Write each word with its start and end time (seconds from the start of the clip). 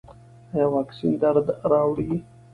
ایا 0.53 0.65
واکسین 0.73 1.13
درد 1.21 1.47
راوړي؟ 1.71 2.11